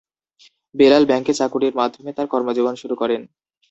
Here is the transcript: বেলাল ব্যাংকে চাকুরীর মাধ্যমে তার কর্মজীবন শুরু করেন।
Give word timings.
বেলাল 0.75 1.03
ব্যাংকে 1.05 1.33
চাকুরীর 1.33 1.73
মাধ্যমে 1.75 2.11
তার 2.13 2.27
কর্মজীবন 2.27 2.75
শুরু 2.75 2.95
করেন। 2.95 3.21